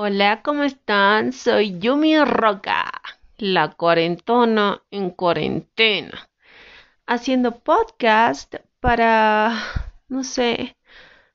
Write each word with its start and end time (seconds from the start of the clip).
Hola, 0.00 0.42
¿cómo 0.44 0.62
están? 0.62 1.32
Soy 1.32 1.76
Yumi 1.80 2.16
Roca, 2.24 2.88
la 3.36 3.72
cuarentona 3.72 4.80
en 4.92 5.10
cuarentena, 5.10 6.30
haciendo 7.04 7.58
podcast 7.58 8.54
para, 8.78 9.60
no 10.08 10.22
sé, 10.22 10.76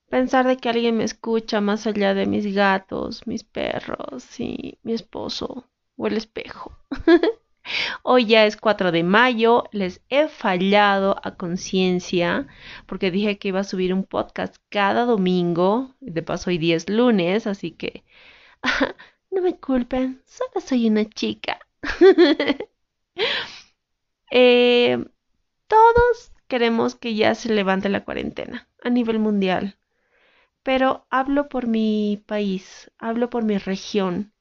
pensar 0.09 0.47
de 0.47 0.55
que 0.55 0.69
alguien 0.69 0.95
me 0.95 1.03
escucha 1.03 1.59
más 1.59 1.85
allá 1.87 2.13
de 2.13 2.25
mis 2.25 2.55
gatos, 2.55 3.27
mis 3.27 3.43
perros 3.43 4.39
y 4.39 4.79
mi 4.83 4.93
esposo 4.93 5.67
o 5.97 6.07
el 6.07 6.15
espejo. 6.15 6.71
Hoy 8.01 8.27
ya 8.27 8.45
es 8.45 8.55
4 8.55 8.93
de 8.93 9.03
mayo, 9.03 9.65
les 9.73 9.99
he 10.07 10.29
fallado 10.29 11.17
a 11.21 11.35
conciencia 11.35 12.47
porque 12.85 13.11
dije 13.11 13.37
que 13.37 13.49
iba 13.49 13.59
a 13.59 13.65
subir 13.65 13.93
un 13.93 14.05
podcast 14.05 14.55
cada 14.69 15.03
domingo, 15.03 15.93
de 15.99 16.21
paso 16.21 16.49
hoy 16.49 16.57
día 16.57 16.77
es 16.77 16.89
lunes, 16.89 17.45
así 17.45 17.71
que 17.71 18.05
no 19.31 19.41
me 19.41 19.59
culpen, 19.59 20.21
solo 20.25 20.61
soy 20.61 20.87
una 20.87 21.05
chica. 21.05 21.59
Eh, 24.35 24.97
todos 25.67 26.31
queremos 26.47 26.95
que 26.95 27.13
ya 27.13 27.35
se 27.35 27.53
levante 27.53 27.87
la 27.89 28.03
cuarentena 28.03 28.67
a 28.83 28.89
nivel 28.89 29.19
mundial, 29.19 29.77
pero 30.63 31.05
hablo 31.09 31.49
por 31.49 31.67
mi 31.67 32.23
país, 32.25 32.91
hablo 32.97 33.29
por 33.29 33.43
mi 33.43 33.57
región, 33.59 34.33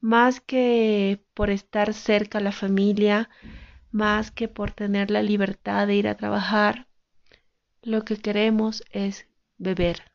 más 0.00 0.40
que 0.40 1.24
por 1.34 1.50
estar 1.50 1.94
cerca 1.94 2.38
a 2.38 2.42
la 2.42 2.52
familia, 2.52 3.30
más 3.92 4.30
que 4.30 4.48
por 4.48 4.72
tener 4.72 5.10
la 5.10 5.22
libertad 5.22 5.86
de 5.86 5.96
ir 5.96 6.08
a 6.08 6.16
trabajar, 6.16 6.88
lo 7.82 8.04
que 8.04 8.16
queremos 8.18 8.84
es 8.90 9.26
beber, 9.58 10.12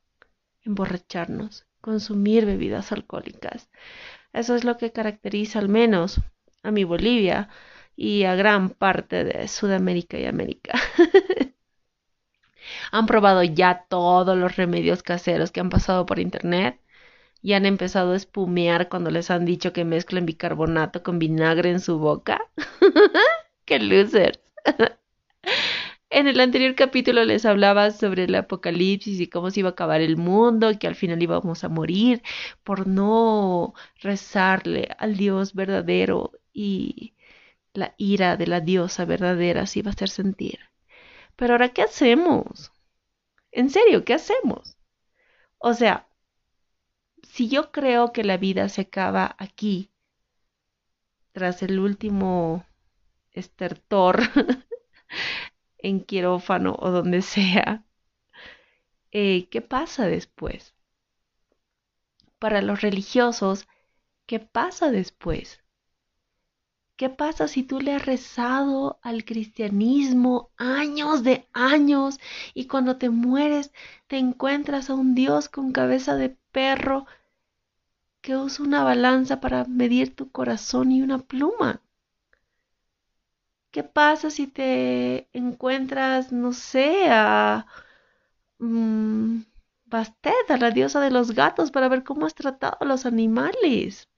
emborracharnos, 0.64 1.66
consumir 1.82 2.46
bebidas 2.46 2.92
alcohólicas. 2.92 3.70
Eso 4.34 4.56
es 4.56 4.64
lo 4.64 4.78
que 4.78 4.92
caracteriza 4.92 5.60
al 5.60 5.70
menos 5.70 6.22
a 6.64 6.72
mi 6.72 6.84
Bolivia 6.84 7.50
y 7.96 8.24
a 8.24 8.36
gran 8.36 8.70
parte 8.70 9.24
de 9.24 9.48
Sudamérica 9.48 10.18
y 10.18 10.26
América. 10.26 10.80
han 12.92 13.06
probado 13.06 13.44
ya 13.44 13.86
todos 13.90 14.38
los 14.38 14.56
remedios 14.56 15.04
caseros 15.04 15.52
que 15.52 15.60
han 15.60 15.70
pasado 15.70 16.06
por 16.06 16.20
internet 16.20 16.80
y 17.42 17.54
han 17.54 17.66
empezado 17.66 18.14
a 18.14 18.16
espumear 18.18 18.90
cuando 18.90 19.12
les 19.12 19.32
han 19.32 19.46
dicho 19.46 19.74
que 19.74 19.86
mezclen 19.86 20.26
bicarbonato 20.26 21.04
con 21.04 21.20
vinagre 21.20 21.72
en 21.72 21.80
su 21.80 22.00
boca. 22.00 22.42
¡Qué 23.66 23.80
losers! 23.80 24.40
En 26.12 26.28
el 26.28 26.40
anterior 26.40 26.76
capítulo 26.76 27.24
les 27.24 27.46
hablaba 27.46 27.92
sobre 27.92 28.24
el 28.26 28.36
apocalipsis 28.36 29.20
y 29.20 29.28
cómo 29.28 29.52
se 29.52 29.60
iba 29.62 29.70
a 29.70 29.72
acabar 29.74 30.02
el 30.02 30.18
mundo 30.18 30.72
que 30.80 30.88
al 30.88 30.96
final 30.96 31.22
íbamos 31.22 31.64
a 31.64 31.70
morir 31.70 32.24
por 32.64 32.88
no 32.88 33.74
rezarle 34.02 34.90
al 34.98 35.18
Dios 35.18 35.54
verdadero 35.54 36.32
y 36.54 37.14
la 37.74 37.94
ira 37.98 38.38
de 38.38 38.48
la 38.48 38.62
diosa 38.62 39.06
verdadera 39.06 39.68
se 39.68 39.80
iba 39.80 39.92
a 39.92 39.94
hacer 39.94 40.10
sentir. 40.10 40.60
Pero 41.36 41.54
ahora, 41.54 41.70
¿qué 41.70 41.84
hacemos? 41.84 42.72
En 43.52 43.70
serio, 43.70 44.06
¿qué 44.06 44.16
hacemos? 44.16 44.78
O 45.60 45.74
sea, 45.74 46.08
si 47.24 47.50
yo 47.50 47.72
creo 47.72 48.14
que 48.14 48.24
la 48.24 48.38
vida 48.38 48.70
se 48.70 48.82
acaba 48.82 49.36
aquí, 49.40 49.92
tras 51.32 51.64
el 51.64 51.80
último 51.80 52.66
estertor 53.32 54.20
en 55.80 56.04
quirófano 56.06 56.76
o 56.80 56.92
donde 56.92 57.22
sea, 57.34 57.84
eh, 59.12 59.48
¿qué 59.52 59.62
pasa 59.62 60.08
después? 60.08 60.74
Para 62.40 62.64
los 62.64 62.82
religiosos, 62.82 63.68
¿qué 64.26 64.40
pasa 64.40 64.90
después? 64.92 65.62
¿Qué 66.98 67.10
pasa 67.10 67.48
si 67.48 67.64
tú 67.64 67.80
le 67.80 67.94
has 67.94 68.06
rezado 68.06 69.00
al 69.02 69.26
cristianismo 69.26 70.52
años 70.58 71.24
de 71.24 71.48
años 71.54 72.20
y 72.54 72.68
cuando 72.68 72.98
te 72.98 73.10
mueres 73.10 73.72
te 74.08 74.18
encuentras 74.18 74.90
a 74.90 74.96
un 74.96 75.16
Dios 75.16 75.50
con 75.50 75.72
cabeza 75.72 76.16
de 76.16 76.38
perro 76.52 77.06
que 78.22 78.38
usa 78.38 78.64
una 78.64 78.82
balanza 78.86 79.42
para 79.42 79.66
medir 79.66 80.16
tu 80.16 80.32
corazón 80.32 80.94
y 80.94 81.02
una 81.02 81.20
pluma? 81.20 81.82
¿Qué 83.72 83.84
pasa 83.84 84.30
si 84.30 84.48
te 84.48 85.30
encuentras, 85.34 86.32
no 86.32 86.54
sé, 86.54 87.08
a 87.10 87.66
mm, 88.60 89.42
Bastet, 89.86 90.52
a 90.52 90.58
la 90.58 90.72
diosa 90.72 91.00
de 91.02 91.12
los 91.12 91.32
gatos, 91.34 91.72
para 91.72 91.90
ver 91.90 92.04
cómo 92.04 92.26
has 92.26 92.36
tratado 92.36 92.78
a 92.82 92.86
los 92.86 93.06
animales? 93.06 94.10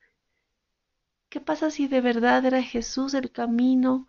¿Qué 1.30 1.40
pasa 1.40 1.72
si 1.72 1.88
de 1.88 2.02
verdad 2.02 2.46
era 2.46 2.62
Jesús 2.62 3.14
el 3.14 3.32
camino 3.32 4.08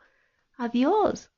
a 0.59 0.69
Dios? 0.69 1.31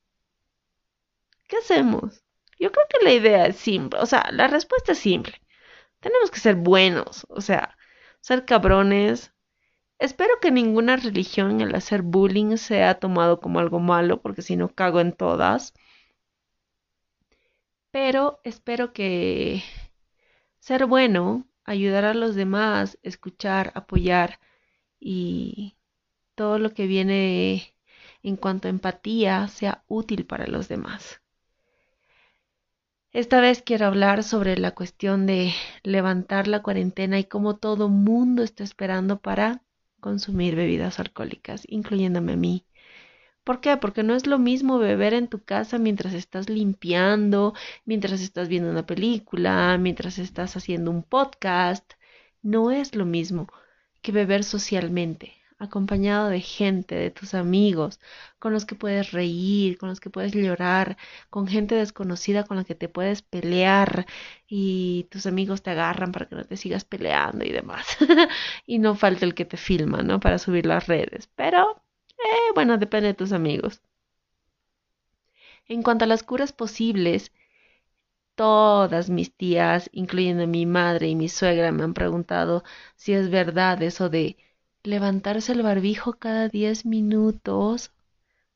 ¿Qué 1.47 1.59
hacemos? 1.59 2.25
Yo 2.59 2.73
creo 2.73 2.87
que 2.89 3.05
la 3.05 3.13
idea 3.13 3.47
es 3.47 3.57
simple, 3.57 4.01
o 4.01 4.07
sea, 4.07 4.31
la 4.33 4.49
respuesta 4.49 4.93
es 4.93 4.99
simple. 4.99 5.41
Tenemos 6.01 6.31
que 6.31 6.41
ser 6.41 6.57
buenos, 6.57 7.27
o 7.29 7.43
sea, 7.43 7.77
ser 8.21 8.47
cabrones, 8.47 9.34
Espero 9.99 10.35
que 10.41 10.51
ninguna 10.51 10.97
religión 10.97 11.61
el 11.61 11.75
hacer 11.75 12.03
bullying 12.03 12.57
sea 12.57 12.99
tomado 12.99 13.41
como 13.41 13.61
algo 13.61 13.81
malo, 13.81 14.21
porque 14.21 14.43
si 14.43 14.57
no 14.57 14.75
cago 14.75 15.01
en 15.01 15.13
todas. 15.13 15.73
Pero 17.91 18.41
espero 18.45 18.93
que 18.93 19.63
ser 20.59 20.87
bueno, 20.87 21.47
ayudar 21.65 22.05
a 22.05 22.15
los 22.15 22.35
demás, 22.35 22.99
escuchar, 23.03 23.73
apoyar 23.75 24.41
y 24.99 25.77
todo 26.35 26.59
lo 26.59 26.71
que 26.75 26.87
viene 26.87 27.75
en 28.23 28.37
cuanto 28.37 28.69
a 28.69 28.71
empatía 28.71 29.49
sea 29.49 29.85
útil 29.87 30.27
para 30.27 30.47
los 30.47 30.69
demás. 30.69 31.21
Esta 33.13 33.41
vez 33.41 33.63
quiero 33.63 33.87
hablar 33.87 34.25
sobre 34.25 34.57
la 34.57 34.73
cuestión 34.73 35.27
de 35.27 35.53
levantar 35.85 36.49
la 36.49 36.63
cuarentena 36.63 37.19
y 37.19 37.25
cómo 37.25 37.57
todo 37.57 37.89
mundo 37.89 38.43
está 38.43 38.65
esperando 38.65 39.21
para 39.21 39.63
consumir 40.05 40.55
bebidas 40.55 41.01
alcohólicas, 41.01 41.63
incluyéndome 41.67 42.33
a 42.35 42.37
mí. 42.37 42.67
¿Por 43.43 43.61
qué? 43.63 43.79
Porque 43.79 44.03
no 44.03 44.15
es 44.15 44.27
lo 44.27 44.39
mismo 44.39 44.79
beber 44.79 45.15
en 45.15 45.29
tu 45.29 45.43
casa 45.43 45.79
mientras 45.79 46.13
estás 46.13 46.51
limpiando, 46.51 47.55
mientras 47.87 48.21
estás 48.21 48.49
viendo 48.49 48.71
una 48.71 48.85
película, 48.85 49.79
mientras 49.79 50.19
estás 50.19 50.57
haciendo 50.59 50.91
un 50.91 51.03
podcast. 51.03 51.95
No 52.43 52.71
es 52.71 52.95
lo 52.95 53.07
mismo 53.07 53.49
que 54.03 54.13
beber 54.13 54.45
socialmente 54.45 55.44
acompañado 55.59 56.29
de 56.29 56.41
gente, 56.41 56.95
de 56.95 57.11
tus 57.11 57.35
amigos, 57.35 58.01
con 58.39 58.53
los 58.53 58.67
que 58.67 58.75
puedes 58.75 59.13
reír, 59.13 59.79
con 59.79 59.89
los 59.89 60.01
que 60.01 60.11
puedes 60.11 60.33
llorar, 60.35 60.97
con 61.31 61.47
gente 61.47 61.75
desconocida 61.75 62.45
con 62.45 62.57
la 62.57 62.65
que 62.65 62.75
te 62.75 62.89
puedes 62.89 63.23
pelear 63.23 64.07
y 64.49 65.05
tus 65.11 65.27
amigos 65.27 65.63
te 65.63 65.71
agarran 65.71 66.13
para 66.13 66.27
que 66.29 66.37
no 66.37 66.45
te 66.45 66.57
sigas 66.57 66.85
peleando 66.85 67.45
y 67.45 67.53
demás. 67.53 67.87
y 68.67 68.79
no 68.79 68.95
falta 68.95 69.25
el 69.25 69.35
que 69.35 69.45
te 69.45 69.57
filma, 69.57 70.03
¿no? 70.03 70.21
Para 70.21 70.39
subir 70.39 70.67
las 70.67 70.87
redes. 70.87 71.29
Pero, 71.37 71.83
eh, 72.19 72.53
bueno, 72.55 72.79
depende 72.79 73.09
de 73.09 73.15
tus 73.15 73.33
amigos. 73.33 73.83
En 75.69 75.83
cuanto 75.83 76.05
a 76.07 76.09
las 76.09 76.23
curas 76.23 76.53
posibles, 76.55 77.31
todas 78.35 79.11
mis 79.11 79.35
tías, 79.35 79.89
incluyendo 79.93 80.47
mi 80.47 80.67
madre 80.67 81.09
y 81.09 81.15
mi 81.17 81.29
suegra, 81.29 81.73
me 81.73 81.85
han 81.85 81.95
preguntado 81.95 82.65
si 82.97 83.13
es 83.13 83.31
verdad 83.31 83.83
eso 83.83 84.09
de 84.09 84.37
levantarse 84.85 85.53
el 85.53 85.63
barbijo 85.63 86.15
cada 86.15 86.49
10 86.49 86.87
minutos. 86.87 87.93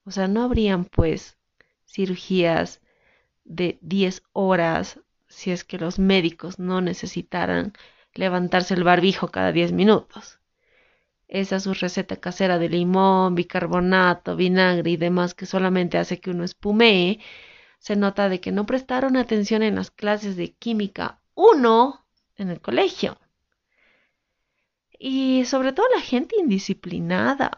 O 0.05 0.11
sea, 0.11 0.28
no 0.28 0.43
habrían 0.43 0.84
pues 0.84 1.37
cirugías 1.87 2.81
de 3.44 3.78
10 3.83 4.22
horas 4.33 5.00
si 5.28 5.50
es 5.50 5.65
que 5.65 5.78
los 5.78 5.99
médicos 5.99 6.59
no 6.59 6.81
necesitaran 6.81 7.72
levantarse 8.15 8.75
el 8.75 8.84
barbijo 8.84 9.28
cada 9.28 9.53
10 9.53 9.72
minutos. 9.72 10.39
Esa 11.28 11.57
es 11.57 11.65
su 11.65 11.75
receta 11.75 12.16
casera 12.16 12.59
de 12.59 12.71
limón, 12.71 13.34
bicarbonato, 13.34 14.36
vinagre 14.36 14.91
y 14.92 14.97
demás 14.97 15.34
que 15.34 15.47
solamente 15.47 15.98
hace 15.98 16.21
que 16.21 16.30
uno 16.30 16.45
espumee. 16.45 17.21
Se 17.78 17.97
nota 17.97 18.28
de 18.28 18.41
que 18.41 18.53
no 18.53 18.66
prestaron 18.66 19.16
atención 19.16 19.63
en 19.63 19.77
las 19.77 19.91
clases 19.91 20.36
de 20.36 20.54
química 20.54 21.21
1 21.34 22.07
en 22.36 22.51
el 22.51 22.60
colegio. 22.60 23.19
Y 24.98 25.45
sobre 25.45 25.72
todo 25.72 25.86
la 25.95 26.00
gente 26.00 26.36
indisciplinada. 26.39 27.56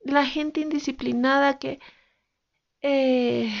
La 0.00 0.24
gente 0.24 0.60
indisciplinada 0.60 1.58
que 1.58 1.80
eh, 2.82 3.52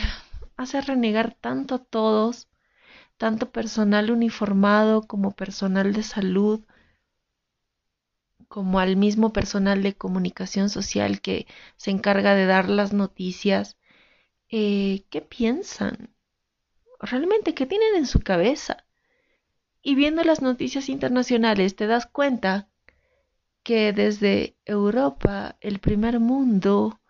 hace 0.56 0.80
renegar 0.80 1.34
tanto 1.34 1.74
a 1.76 1.84
todos, 1.84 2.48
tanto 3.16 3.50
personal 3.52 4.10
uniformado 4.10 5.02
como 5.06 5.32
personal 5.32 5.92
de 5.92 6.02
salud, 6.02 6.64
como 8.48 8.80
al 8.80 8.96
mismo 8.96 9.32
personal 9.32 9.82
de 9.82 9.94
comunicación 9.96 10.70
social 10.70 11.20
que 11.20 11.46
se 11.76 11.90
encarga 11.90 12.34
de 12.34 12.46
dar 12.46 12.68
las 12.68 12.92
noticias. 12.92 13.76
Eh, 14.50 15.06
¿Qué 15.10 15.20
piensan? 15.22 16.14
¿Realmente 17.00 17.54
qué 17.54 17.66
tienen 17.66 17.96
en 17.96 18.06
su 18.06 18.20
cabeza? 18.20 18.87
Y 19.82 19.94
viendo 19.94 20.24
las 20.24 20.42
noticias 20.42 20.88
internacionales 20.88 21.76
te 21.76 21.86
das 21.86 22.06
cuenta 22.06 22.68
que 23.62 23.92
desde 23.92 24.56
Europa, 24.64 25.56
el 25.60 25.78
primer 25.78 26.20
mundo, 26.20 27.00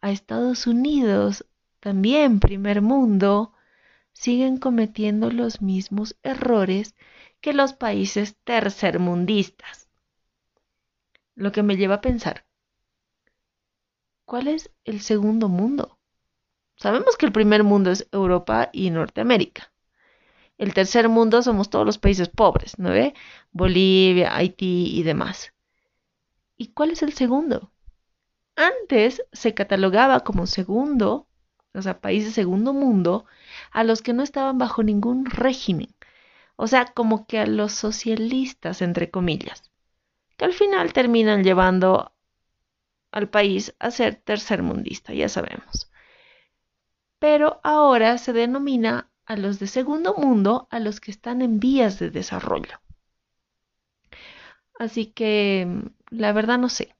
a 0.00 0.10
Estados 0.10 0.66
Unidos, 0.66 1.46
también 1.80 2.40
primer 2.40 2.82
mundo, 2.82 3.54
siguen 4.12 4.58
cometiendo 4.58 5.30
los 5.30 5.62
mismos 5.62 6.16
errores 6.22 6.94
que 7.40 7.52
los 7.52 7.72
países 7.72 8.36
tercermundistas. 8.44 9.88
Lo 11.34 11.50
que 11.50 11.62
me 11.62 11.76
lleva 11.76 11.96
a 11.96 12.00
pensar, 12.00 12.44
¿cuál 14.24 14.48
es 14.48 14.70
el 14.84 15.00
segundo 15.00 15.48
mundo? 15.48 15.98
Sabemos 16.76 17.16
que 17.16 17.26
el 17.26 17.32
primer 17.32 17.64
mundo 17.64 17.90
es 17.90 18.08
Europa 18.12 18.70
y 18.72 18.90
Norteamérica. 18.90 19.71
El 20.62 20.74
tercer 20.74 21.08
mundo 21.08 21.42
somos 21.42 21.70
todos 21.70 21.84
los 21.84 21.98
países 21.98 22.28
pobres, 22.28 22.78
¿no 22.78 22.90
ve? 22.90 23.14
Bolivia, 23.50 24.36
Haití 24.36 24.96
y 24.96 25.02
demás. 25.02 25.52
¿Y 26.56 26.68
cuál 26.68 26.92
es 26.92 27.02
el 27.02 27.14
segundo? 27.14 27.72
Antes 28.54 29.24
se 29.32 29.54
catalogaba 29.54 30.20
como 30.20 30.46
segundo, 30.46 31.26
o 31.74 31.82
sea, 31.82 32.00
países 32.00 32.34
segundo 32.34 32.72
mundo, 32.72 33.26
a 33.72 33.82
los 33.82 34.02
que 34.02 34.12
no 34.12 34.22
estaban 34.22 34.56
bajo 34.58 34.84
ningún 34.84 35.26
régimen. 35.26 35.96
O 36.54 36.68
sea, 36.68 36.84
como 36.84 37.26
que 37.26 37.40
a 37.40 37.46
los 37.46 37.72
socialistas, 37.72 38.82
entre 38.82 39.10
comillas, 39.10 39.68
que 40.36 40.44
al 40.44 40.52
final 40.52 40.92
terminan 40.92 41.42
llevando 41.42 42.12
al 43.10 43.28
país 43.28 43.74
a 43.80 43.90
ser 43.90 44.14
tercermundista, 44.14 45.12
ya 45.12 45.28
sabemos. 45.28 45.90
Pero 47.18 47.60
ahora 47.64 48.16
se 48.18 48.32
denomina 48.32 49.11
a 49.26 49.36
los 49.36 49.58
de 49.58 49.66
segundo 49.66 50.14
mundo 50.14 50.68
a 50.70 50.80
los 50.80 51.00
que 51.00 51.10
están 51.10 51.42
en 51.42 51.60
vías 51.60 51.98
de 51.98 52.10
desarrollo. 52.10 52.80
Así 54.78 55.06
que 55.06 55.82
la 56.10 56.32
verdad 56.32 56.58
no 56.58 56.68
sé. 56.68 56.94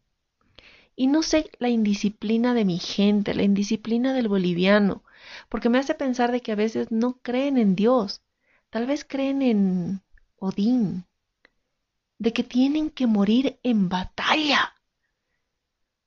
Y 0.94 1.06
no 1.06 1.22
sé 1.22 1.50
la 1.58 1.68
indisciplina 1.68 2.54
de 2.54 2.64
mi 2.64 2.78
gente, 2.78 3.34
la 3.34 3.42
indisciplina 3.42 4.12
del 4.12 4.28
boliviano, 4.28 5.02
porque 5.48 5.68
me 5.68 5.78
hace 5.78 5.94
pensar 5.94 6.32
de 6.32 6.40
que 6.40 6.52
a 6.52 6.56
veces 6.56 6.92
no 6.92 7.18
creen 7.22 7.58
en 7.58 7.74
Dios, 7.74 8.22
tal 8.70 8.86
vez 8.86 9.04
creen 9.04 9.42
en 9.42 10.02
Odín, 10.36 11.06
de 12.18 12.32
que 12.32 12.44
tienen 12.44 12.90
que 12.90 13.06
morir 13.06 13.58
en 13.62 13.88
batalla. 13.88 14.74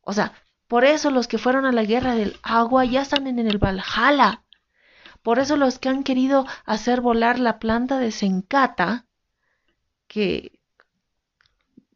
O 0.02 0.14
sea, 0.14 0.34
por 0.68 0.86
eso 0.86 1.12
los 1.12 1.28
que 1.28 1.38
fueron 1.38 1.66
a 1.66 1.72
la 1.72 1.84
guerra 1.84 2.16
del 2.16 2.38
agua 2.42 2.86
ya 2.86 3.02
están 3.02 3.28
en 3.28 3.40
el 3.40 3.58
Valhalla. 3.58 4.45
Por 5.26 5.40
eso 5.40 5.58
los 5.58 5.80
que 5.80 5.90
han 5.90 6.04
querido 6.04 6.46
hacer 6.66 7.02
volar 7.02 7.40
la 7.40 7.58
planta 7.58 7.98
de 7.98 8.12
Sencata, 8.12 9.08
que, 10.08 10.60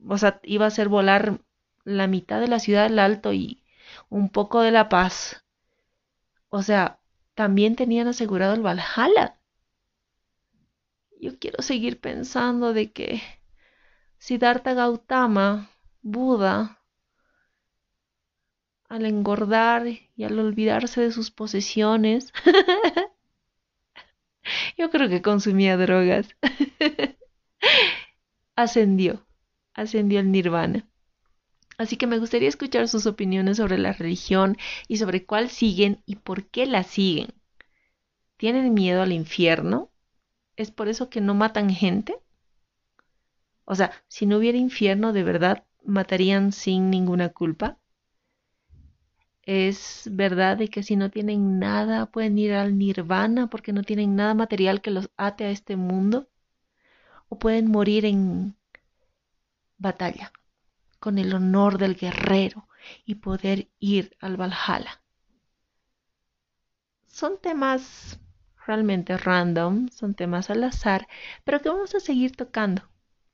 o 0.08 0.18
sea, 0.18 0.40
iba 0.42 0.66
a 0.66 0.70
hacer 0.70 0.90
volar 0.90 1.40
la 1.84 2.08
mitad 2.08 2.40
de 2.40 2.48
la 2.48 2.58
ciudad 2.58 2.90
del 2.90 2.98
Alto 2.98 3.32
y 3.32 3.62
un 4.10 4.30
poco 4.30 4.62
de 4.62 4.72
La 4.72 4.90
Paz, 4.90 5.46
o 6.50 6.64
sea, 6.64 7.00
también 7.36 7.76
tenían 7.76 8.08
asegurado 8.08 8.56
el 8.56 8.66
Valhalla. 8.66 9.40
Yo 11.22 11.38
quiero 11.38 11.62
seguir 11.62 12.02
pensando 12.02 12.74
de 12.74 12.92
que 12.92 13.22
Siddhartha 14.18 14.74
Gautama, 14.74 15.70
Buda, 16.02 16.80
al 18.90 19.06
engordar 19.06 19.86
y 19.88 20.24
al 20.24 20.40
olvidarse 20.40 21.00
de 21.00 21.12
sus 21.12 21.30
posesiones, 21.30 22.34
creo 24.90 25.10
que 25.10 25.22
consumía 25.22 25.78
drogas, 25.78 26.30
ascendió, 28.56 29.26
ascendió 29.74 30.20
el 30.20 30.32
nirvana. 30.32 30.88
Así 31.80 31.98
que 31.98 32.08
me 32.08 32.20
gustaría 32.20 32.50
escuchar 32.50 32.88
sus 32.88 33.08
opiniones 33.08 33.58
sobre 33.58 33.78
la 33.78 33.94
religión 33.94 34.58
y 34.88 34.98
sobre 34.98 35.26
cuál 35.26 35.50
siguen 35.50 36.04
y 36.06 36.18
por 36.18 36.48
qué 36.50 36.66
la 36.68 36.84
siguen. 36.84 37.30
¿Tienen 38.38 38.74
miedo 38.74 39.02
al 39.02 39.14
infierno? 39.14 39.90
¿Es 40.58 40.72
por 40.72 40.90
eso 40.90 41.10
que 41.10 41.22
no 41.22 41.34
matan 41.36 41.70
gente? 41.70 42.18
O 43.66 43.76
sea, 43.76 43.92
si 44.10 44.26
no 44.26 44.38
hubiera 44.38 44.58
infierno, 44.58 45.14
¿de 45.14 45.24
verdad 45.24 45.66
matarían 45.86 46.52
sin 46.52 46.90
ninguna 46.90 47.30
culpa? 47.30 47.79
¿Es 49.44 50.10
verdad 50.12 50.58
de 50.58 50.70
que 50.70 50.84
si 50.84 50.96
no 50.96 51.10
tienen 51.12 51.60
nada 51.60 52.08
pueden 52.08 52.38
ir 52.38 52.54
al 52.54 52.78
nirvana 52.78 53.50
porque 53.50 53.74
no 53.74 53.84
tienen 53.84 54.16
nada 54.16 54.34
material 54.34 54.82
que 54.82 54.92
los 54.92 55.10
ate 55.18 55.46
a 55.46 55.52
este 55.52 55.76
mundo? 55.76 56.30
¿O 57.30 57.40
pueden 57.40 57.72
morir 57.72 58.06
en 58.06 58.56
batalla? 59.78 60.32
con 61.00 61.18
el 61.18 61.34
honor 61.34 61.78
del 61.78 61.96
guerrero 61.96 62.68
y 63.06 63.16
poder 63.16 63.70
ir 63.80 64.16
al 64.20 64.38
Valhalla. 64.38 65.02
Son 67.08 67.40
temas 67.42 68.20
realmente 68.66 69.18
random, 69.18 69.90
son 69.90 70.14
temas 70.14 70.50
al 70.50 70.64
azar, 70.64 71.08
pero 71.44 71.62
que 71.62 71.70
vamos 71.70 71.96
a 71.96 72.00
seguir 72.00 72.36
tocando. 72.36 72.84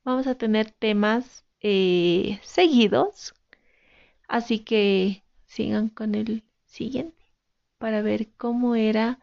Vamos 0.04 0.26
a 0.26 0.36
tener 0.36 0.70
temas 0.70 1.44
eh, 1.60 2.40
seguidos, 2.42 3.34
así 4.28 4.60
que 4.60 5.24
sigan 5.56 5.88
con 5.88 6.14
el 6.14 6.44
siguiente 6.66 7.24
para 7.78 8.02
ver 8.02 8.28
cómo 8.36 8.76
era 8.76 9.18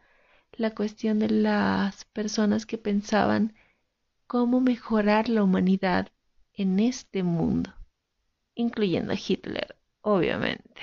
la 0.52 0.74
cuestión 0.74 1.18
de 1.18 1.30
las 1.30 2.04
personas 2.06 2.66
que 2.66 2.78
pensaban 2.78 3.54
cómo 4.26 4.60
mejorar 4.60 5.28
la 5.28 5.42
humanidad 5.42 6.10
en 6.54 6.80
este 6.80 7.22
mundo 7.22 7.72
incluyendo 8.54 9.12
a 9.12 9.16
Hitler, 9.16 9.76
obviamente. 10.00 10.80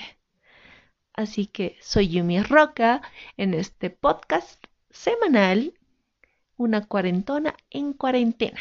Así 1.13 1.47
que 1.47 1.77
soy 1.81 2.09
Yumi 2.09 2.41
Roca 2.41 3.01
en 3.37 3.53
este 3.53 3.89
podcast 3.89 4.63
semanal, 4.89 5.73
una 6.57 6.85
cuarentona 6.85 7.55
en 7.69 7.93
cuarentena, 7.93 8.59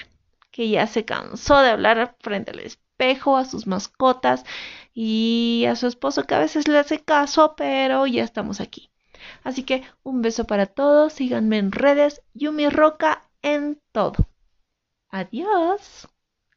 que 0.51 0.69
ya 0.69 0.87
se 0.87 1.05
cansó 1.05 1.61
de 1.61 1.71
hablar 1.71 2.17
frente 2.21 2.51
al 2.51 2.61
espejo, 2.61 3.37
a 3.37 3.45
sus 3.45 3.67
mascotas 3.67 4.45
y 4.93 5.65
a 5.69 5.77
su 5.77 5.87
esposo 5.87 6.25
que 6.25 6.35
a 6.35 6.41
veces 6.41 6.69
le 6.69 6.79
hace 6.79 7.03
caso, 7.03 7.55
pero 7.57 8.07
ya 8.07 8.25
estamos 8.25 8.61
aquí. 8.61 8.91
Así 9.45 9.65
que 9.65 9.85
un 10.03 10.23
beso 10.23 10.47
para 10.47 10.67
todos, 10.67 11.13
síganme 11.15 11.59
en 11.59 11.73
redes, 11.73 12.23
Yumi 12.35 12.69
Roca 12.69 13.23
en 13.43 13.81
todo. 13.93 14.29
Adiós. 15.11 16.09